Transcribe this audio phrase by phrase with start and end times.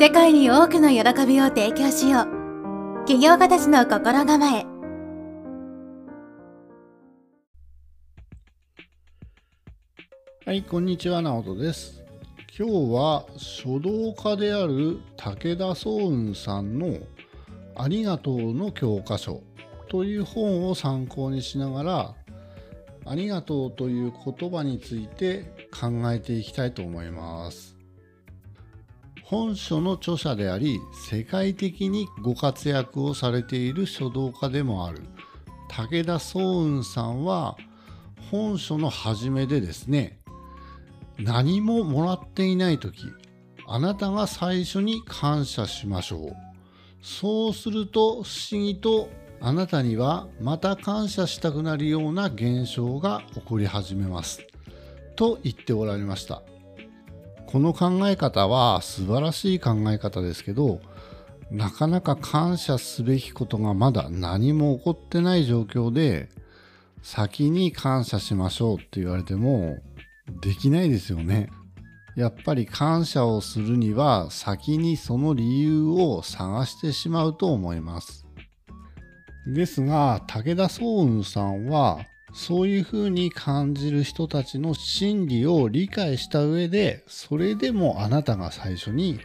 [0.00, 3.04] 世界に多くの喜びを提供しよう。
[3.04, 4.64] 起業家たちの心構え。
[10.46, 12.04] はいこんにちは直人です。
[12.56, 16.98] 今日は書道家である武田壮雲さんの
[17.74, 19.42] 「ありがとう」の教科書
[19.88, 22.14] という本を参考にしながら
[23.04, 27.77] ありがとうという言葉について考えていきたいと思います。
[29.30, 35.02] 本書の著者であり世界的にご活躍をされている書道家でもある。
[35.68, 37.58] 武田壮雲さんは
[38.30, 40.18] 本書の初めでですね
[41.18, 43.04] 何ももらっていない時
[43.66, 46.36] あなたが最初に感謝しましょう。
[47.02, 49.10] そうすると不思議と
[49.42, 54.40] あなたにはまた感謝したくなるような現象が起こり始めます。
[55.16, 56.40] と言っておられました。
[57.50, 60.82] この考え方は素晴らしい考え方ですけど
[61.50, 66.28] なかなか感謝すべきことがまだ何も起こってない状況で
[67.02, 69.78] 先に感謝しましょうって言われても
[70.42, 71.48] できないですよね。
[72.16, 78.26] やっぱり感謝をするには先にその理由を探してしまうと思います。
[79.46, 82.00] ですが武田壮雲さんは
[82.32, 89.20] そういうふうに感じる人たちの心理を理解した上でそれでもあなたが最初に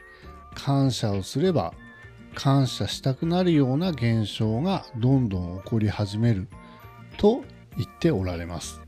[0.56, 1.74] 感謝をすれば
[2.36, 6.48] 感謝したくなるような現象がどんどん起こり始める
[7.18, 7.44] と
[7.78, 8.81] 言っておられます。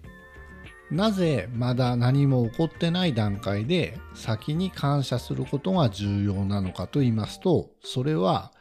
[0.92, 8.52] なぜまだ何も起こってない段階で先に感謝することが重要なのかと言いますとそれは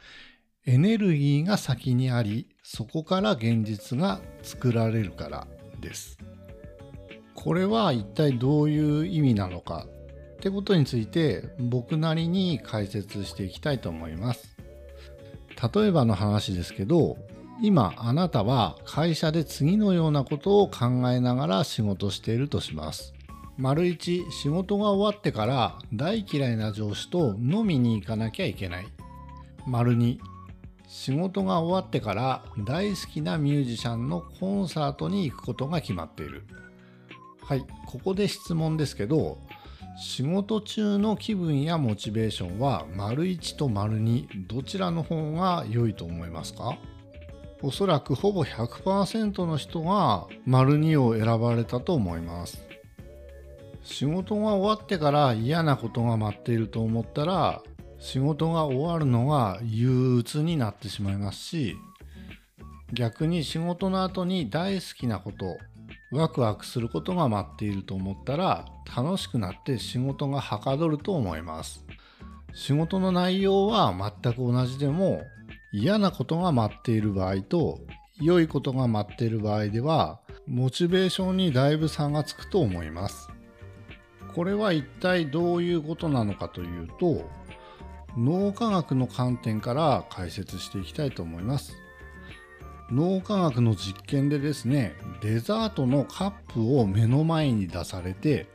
[0.65, 5.47] エネルギーが先にありそこから現実が作られるから
[5.81, 6.19] です。
[7.34, 9.87] これは一体どういう意味なのか
[10.37, 14.57] ってことについて僕なりに解説していきたいと思います。
[15.75, 17.19] 例えばの話ですけど
[17.62, 23.13] 今あなたは会社で次のようなことを考えながら仕事しているとします。
[23.58, 28.86] 丸1仕事が終わってから大嫌いな上司と飲みに行かなきゃいけない。
[29.67, 30.17] 丸2
[30.97, 36.45] 仕事が終わってから大好きなミュージシャンのコンサートに行くことが決まっている。
[37.43, 39.39] はいここで質問ですけど
[39.99, 46.79] 仕事中の気分やモチベーションは丸1と丸2どちらの方が良いと思いますか？
[47.61, 52.65] おそらくほぼ100%の人が丸2を選ばれたと思います。
[53.83, 57.63] 仕事が終わってから嫌なことが待っていると思ったら
[58.05, 61.75] 仕事が終わるのが憂鬱になってしまいますし
[62.92, 65.57] 逆に仕事の後に大好きなこと
[66.13, 71.85] ワクワクすることが待っていると思ったら楽しくなって仕事がはかどると思います。
[72.53, 75.23] 仕事の内容は全く同じでも
[75.73, 77.81] 嫌なことが待っている場合と
[78.20, 83.31] 良いことが待っている場合ではモチベーションにだいぶ差がつくと思います。
[84.35, 87.29] これは一体どういうことなのかというと
[88.17, 91.75] 脳科学の観点から解説していきたいと思います。
[92.91, 98.47] 脳科学の実験でですねデザートのカップを目の前に出されて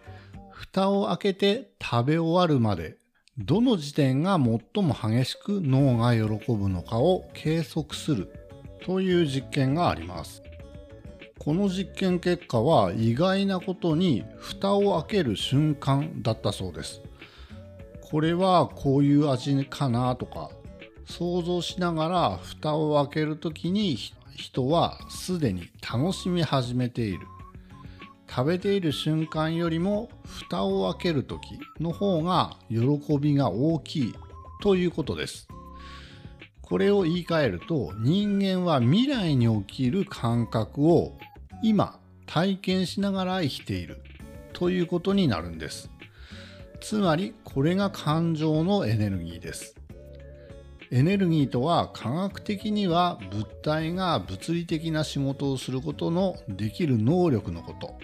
[0.51, 2.97] 蓋を開けて食べ終わるまで
[3.39, 8.31] どの時点が最も激しく脳が喜ぶのかを計測する
[8.85, 10.43] という実験があります。
[11.39, 17.01] この実験結果は意外なことに蓋を開ける瞬間だったそうです。
[18.09, 20.49] これはこういう味かなとか
[21.05, 23.97] 想像しながら蓋を開ける時に
[24.35, 27.27] 人はすでに楽しみ始めている。
[28.29, 34.15] 食べている瞬間よりも蓋を開ける時の方が喜びが大きい
[34.61, 35.47] ということです。
[36.61, 41.17] これを言い換えると人間は未来に起きる感覚を
[41.63, 44.01] 今体験しながら生きている
[44.53, 45.89] ということになるんです。
[46.81, 49.75] つまりこれが感情のエネルギーです。
[50.91, 57.97] エネルギーとは科学的には物体が物理的な仕事をすることのできる能力のこと。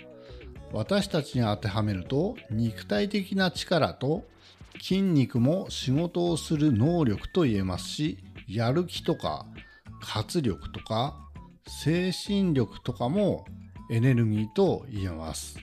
[0.72, 4.26] 私たちに当てはめると肉体的な力と
[4.82, 8.18] 筋肉も仕事をする能力と言えますし
[8.48, 9.46] やる気とか
[10.02, 11.16] 活力とか
[11.68, 13.46] 精神力とかも
[13.90, 15.58] エネルギーと言えます。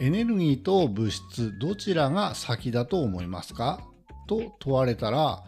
[0.00, 3.80] エネルギーと物質どちらが先だと思いますか？
[4.28, 5.42] と問われたら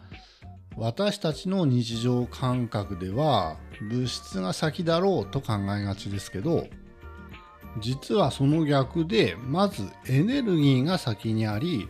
[0.75, 6.67] 私たちの日常感覚では物質が先だろうと考えがちですけど
[7.79, 11.87] 実はその逆でまずエネルギーが先にあり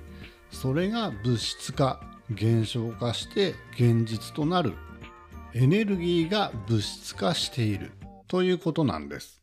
[0.51, 1.99] それが物質化
[2.29, 4.73] 現象化して現実となる。
[5.53, 7.91] エネルギーが物質化している
[8.27, 9.40] ということなんです。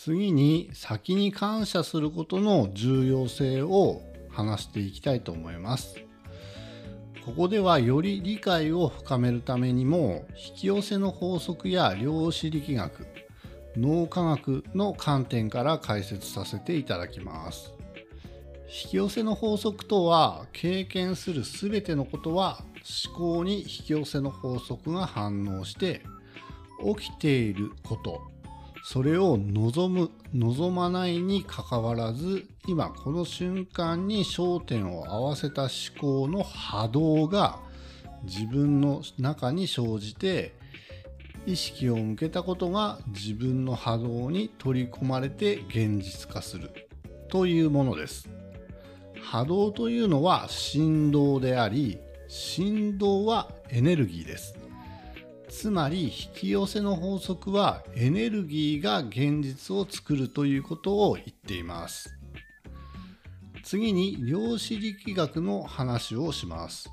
[0.00, 4.00] 次に先に感謝することの重要性を
[4.30, 5.96] 話していきたいと思います。
[7.26, 13.06] ここではより理解を深めるためにも引き寄せの法則や量子力学
[13.76, 17.74] 脳科学の観点から解説させていただきます。
[18.68, 22.58] 引き寄せの法則とは経験する全てのことは
[23.08, 26.02] 思考に引き寄せの法則が反応して
[26.96, 28.37] 起きていること。
[28.90, 35.70] それを望む望まないにかかわらず今この瞬間に焦点を合わせた思
[36.00, 37.58] 考の波動が
[38.22, 40.54] 自分の中に生じて
[41.44, 46.70] 意識を向けたことが自分の波動に取り込まれて現実化する
[47.28, 48.30] というものです。
[49.20, 51.98] 波動というのは振動であり
[52.28, 54.67] 振動はエネルギーです。
[55.58, 62.16] つまり引き寄せの法則はエネルギーが現実を作るということを言っています。
[63.64, 66.88] 次に量子力学の話をします。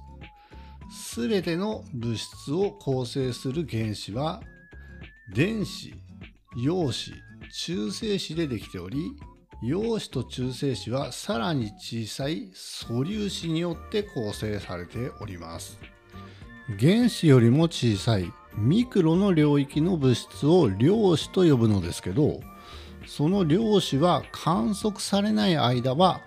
[0.89, 4.41] すべての物質を構成する原子は
[5.31, 5.93] 電子
[6.57, 7.11] 陽子
[7.53, 8.97] 中性子でできており
[9.61, 15.79] 陽子と中性子はさらに小さい素粒子によって構成されております。
[16.79, 18.33] 原子よりも小さい。
[18.57, 22.39] ミクロの領域の物質を量子と呼ぶのですけど
[23.05, 26.21] その量子は観測されない間は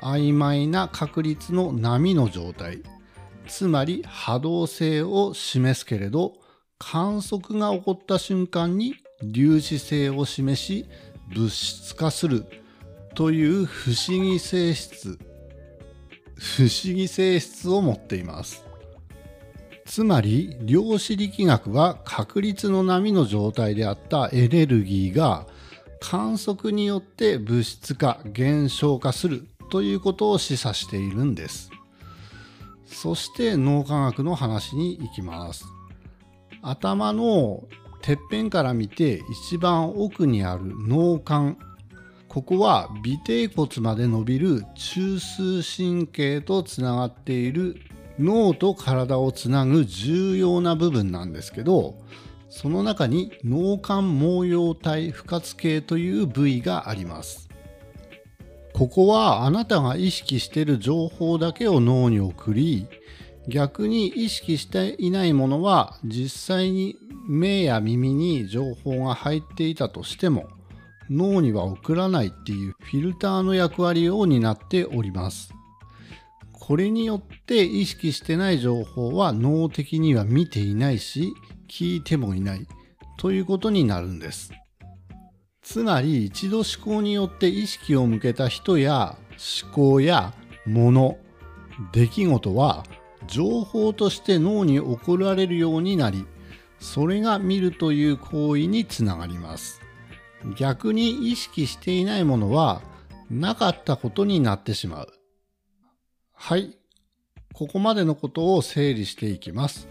[0.00, 2.82] 曖昧な確率の波の状態
[3.46, 6.34] つまり波動性を示すけれど
[6.78, 8.94] 観測が起こった瞬間に
[9.34, 10.86] 粒子性を示し
[11.34, 12.44] 物質化する
[13.14, 15.18] という不思議性質
[16.36, 18.67] 不思議性質を持っています。
[19.88, 25.46] つまり量子力学は確率の波の状態であったエネルギーが
[25.98, 31.70] 観測によって物質化減少化するということを示唆しているんです。
[32.84, 35.64] そして脳科学の話に行きます。
[36.60, 37.64] 頭の
[38.02, 41.58] てっぺんから見て一番奥にある脳幹。
[42.28, 47.80] ここは尾てい骨まで伸びる中枢神経とつながっている
[48.18, 51.96] 脳と体をつなぐ重要な部分なんですけど
[52.50, 57.48] その中に脳幹毛様体不活系という部位があります。
[58.72, 62.86] ここはあなたが意識している情報だけを脳に送り
[63.48, 66.96] 逆に意識していないものは実際に
[67.28, 70.46] 目や耳に情報が入っていたとしても
[71.10, 75.57] 脳には送らないっていうフィルターの役割を担っております。
[76.60, 81.32] これによって意識してない情報は脳的には見ていないし
[81.68, 82.66] 聞いてもいない。
[83.18, 84.52] ということになるんです。
[85.62, 89.18] つまり一度思考によって意識を向けた人や
[89.62, 90.32] 思考や
[90.66, 91.18] 物
[91.92, 92.84] 出来事は
[93.26, 96.26] 情報として脳に送られるようになり
[96.80, 99.82] それが見るという行為につながります。
[100.56, 102.80] 逆に意識していないものは
[103.30, 105.17] なかったことになってしまう。
[106.40, 106.78] はい。
[107.52, 109.88] ここまでのことを整理していきます。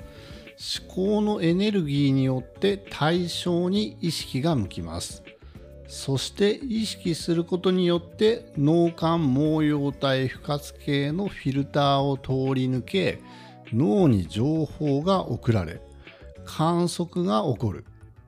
[0.81, 5.23] 思考のエネルギーによって対象に意識が向きます。
[5.87, 13.21] そして意識することによって脳幹毛様体不活系のフィルターを通り抜け
[13.71, 15.81] 脳に情報が送られ
[16.45, 17.85] 観測が起こる。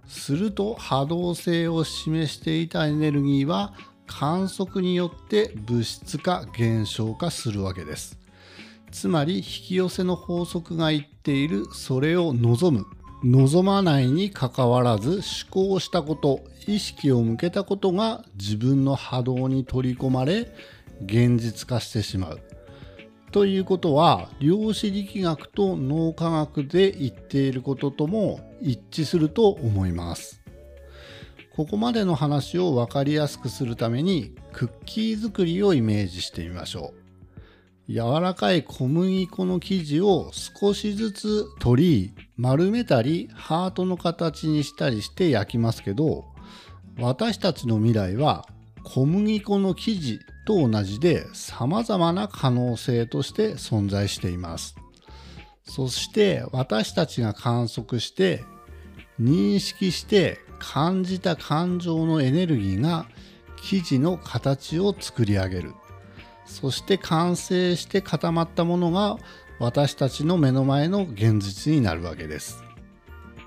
[0.08, 3.74] すると波動性を示していたエネルギーは
[4.10, 8.18] 観測によって物質化減少化するわけです。
[8.92, 12.86] つまり引き寄せの法則が言っているそれを望む。
[13.24, 20.52] 望まないにかかわらず思考したこと意識を向けたことが自分の波動に取り込まれ
[21.06, 22.40] 現実化してしまう。
[23.32, 30.39] ということは量子力学と脳科学で言っていることとも一致すると思います。
[31.60, 36.94] ここまでの話を分かりやすくするためにクッキー作りをイメージしてみましょ
[37.86, 37.92] う。
[37.92, 46.24] 柔らかい小麦粉の生地を少しずつ取り丸めたりハートの形にしたりして焼きますけど
[46.98, 48.48] 私たちの未来は
[48.86, 54.78] 小麦粉の生地と同じで様々な可能性として存在しています。
[55.66, 58.46] そして私たちが観測して
[59.20, 63.08] 認識して感じた感情のエネルギーが
[63.62, 65.74] 生地の形を作り上げる。
[66.46, 69.18] そして完成して固まったものが
[69.60, 72.64] 私たちの目の前の現実になるわけです。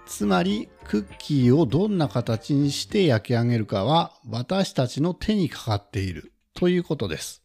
[0.07, 7.43] つまりクッキーをどんな形にして焼き上げるかは私たちの手にかかっているということです。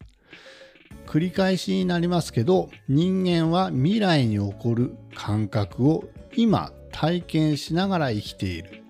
[1.06, 6.04] 繰り返しになりますけど人間は未来に起こる感覚を
[6.36, 8.84] 今体験しながら生きている。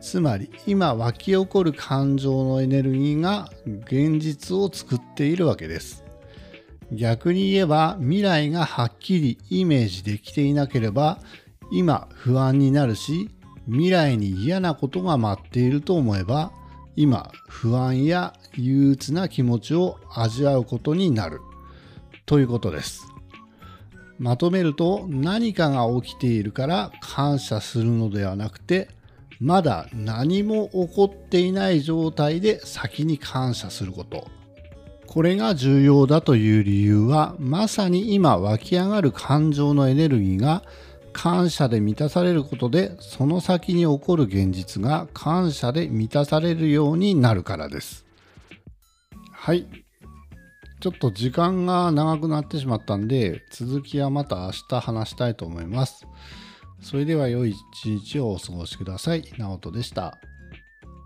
[0.00, 3.50] つまり今湧き起こる感情のエネルギーが
[3.84, 6.04] 現実を作っているわけです。
[6.92, 11.18] 逆に言えば未来がはっきりイメージできていなければ
[11.70, 13.28] 今不安になるし
[13.66, 16.50] 未来に嫌なことが待っていると思えば
[16.96, 21.40] 今不安や憂鬱な気持ちを味わうことになる。
[22.24, 23.06] ということです。
[24.18, 28.88] まとめると何かが起きているから感謝するのではなくて
[29.40, 34.26] まだ何も起こっていない状態で先に感謝すること。
[35.06, 40.62] これが重要だという理由はまさに今湧き上がる感情のエネルギーが
[41.12, 48.04] 感謝で満たされることでその先に起こる現実が感謝で満たされるようになるからです。
[49.32, 49.66] はい。
[50.80, 56.06] ちょっと時間が長くなってしまったんで続きはまた明日話したいと思います。
[56.80, 59.24] それでは良い一日をお過ごしください。
[59.36, 60.18] ナオトでした。